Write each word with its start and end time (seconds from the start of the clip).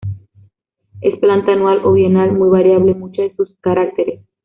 Es 1.01 1.15
planta 1.19 1.51
anual 1.53 1.81
o 1.85 1.93
bienal, 1.93 2.33
muy 2.33 2.49
variable 2.49 2.93
en 2.93 2.99
muchos 3.01 3.29
de 3.29 3.35
sus 3.35 3.55
caracteres. 3.61 4.21